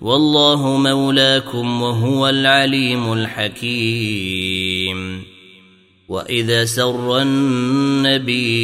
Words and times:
والله 0.00 0.76
مولاكم 0.76 1.82
وهو 1.82 2.28
العليم 2.28 3.12
الحكيم. 3.12 4.50
وإذا 6.08 6.64
سر 6.64 7.22
النبي 7.22 8.60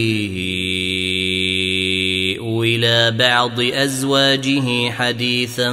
إلى 2.76 3.10
بعض 3.10 3.60
أزواجه 3.60 4.90
حديثا 4.90 5.70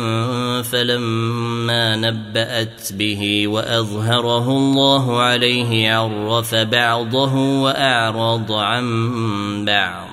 فلما 0.62 1.96
نبأت 1.96 2.94
به 2.94 3.48
وأظهره 3.48 4.50
الله 4.50 5.20
عليه 5.20 5.92
عرف 5.92 6.56
بعضه 6.56 7.36
وأعرض 7.62 8.52
عن 8.52 8.86
بعض. 9.66 10.13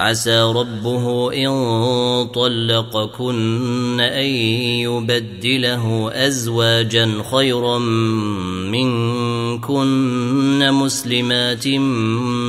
عسى 0.00 0.40
ربه 0.42 1.32
إن 1.32 1.50
طلقكن 2.34 4.00
أن 4.00 4.26
يبدله 4.88 6.10
أزواجا 6.14 7.22
خيرا 7.32 7.78
منكن 9.68 10.72
مسلمات 10.72 11.68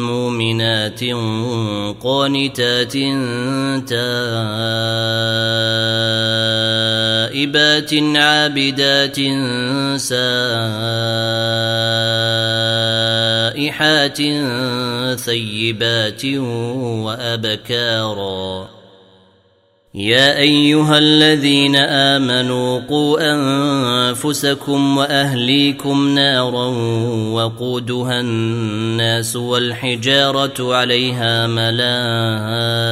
مؤمنات 0.10 1.04
قانتات 2.04 2.94
تائبات 7.32 7.94
عابدات 8.16 9.20
سائحات 13.52 14.18
ثيبات 15.20 16.26
وابكارا 17.06 18.70
يا 19.94 20.38
ايها 20.38 20.98
الذين 20.98 21.76
امنوا 21.76 22.80
قوا 22.80 23.20
انفسكم 23.34 24.98
واهليكم 24.98 26.10
نارا 26.10 26.66
وقودها 27.34 28.20
الناس 28.20 29.36
والحجاره 29.36 30.76
عليها 30.76 31.48
ملائكه 31.48 32.92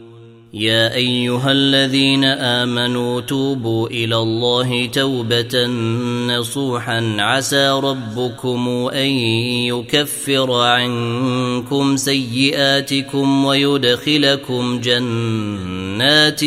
يا 0.53 0.93
أيها 0.95 1.51
الذين 1.51 2.23
آمنوا 2.23 3.21
توبوا 3.21 3.87
إلى 3.87 4.15
الله 4.15 4.85
توبة 4.85 5.67
نصوحا. 6.27 7.15
عسى 7.19 7.69
ربكم 7.69 8.89
أن 8.93 9.09
يكفر 9.71 10.51
عنكم 10.51 11.95
سيئاتكم 11.97 13.45
ويدخلكم 13.45 14.81
جنات 14.81 16.39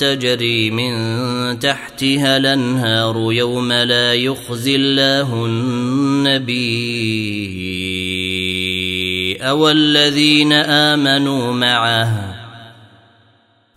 تجري 0.00 0.70
من 0.70 1.58
تحتها 1.58 2.36
الأنهار 2.36 3.32
يوم 3.32 3.72
لا 3.72 4.14
يخزي 4.14 4.76
الله 4.76 5.46
النبي 5.46 6.58
والذين 9.50 10.52
آمنوا 10.52 11.52
معه. 11.52 12.47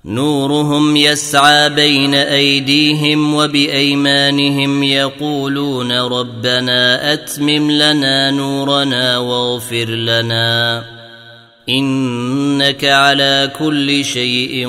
نورهم 0.06 0.98
يسعى 0.98 1.70
بين 1.70 2.14
أيديهم 2.14 3.34
وبأيمانهم 3.34 4.84
يقولون 4.84 5.92
ربنا 5.92 7.14
أتمم 7.14 7.72
لنا 7.72 8.32
نورنا 8.32 9.18
واغفر 9.18 9.86
لنا 9.86 10.84
إنك 11.70 12.86
على 12.86 13.52
كل 13.60 14.06
شيء 14.06 14.68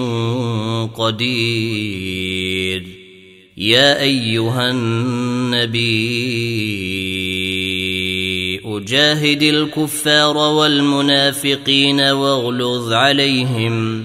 قدير 0.96 2.86
يا 3.56 4.00
أيها 4.00 4.70
النبي 4.70 5.92
أجاهد 8.64 9.42
الكفار 9.42 10.36
والمنافقين 10.36 12.00
واغلظ 12.00 12.92
عليهم 12.92 14.04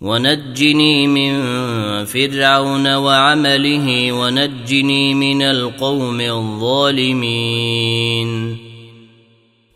ونجني 0.00 1.06
من 1.06 1.34
فرعون 2.04 2.94
وعمله 2.94 4.12
ونجني 4.12 5.14
من 5.14 5.42
القوم 5.42 6.20
الظالمين. 6.20 7.46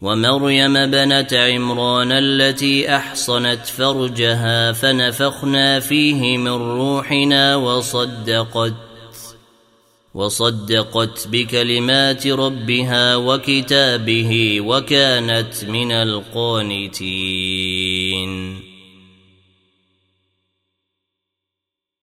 ومريم 0.01 0.73
بنت 0.73 1.35
عمران 1.35 2.13
التي 2.13 2.97
أحصنت 2.97 3.67
فرجها 3.67 4.73
فنفخنا 4.73 5.81
فيه 5.81 6.39
من 6.39 6.49
روحنا 6.49 7.57
وصدقت 7.57 8.75
وصدقت 10.15 11.29
بكلمات 11.29 12.27
ربها 12.27 13.17
وكتابه 13.17 14.61
وكانت 14.61 15.65
من 15.65 15.93
القانتين. 15.93 17.01